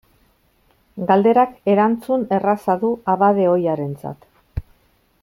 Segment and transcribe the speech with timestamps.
[1.11, 4.31] Galderak erantzun erraza du abade ohiarentzat.